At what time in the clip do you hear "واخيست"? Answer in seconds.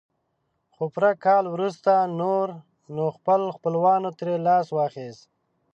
4.71-5.23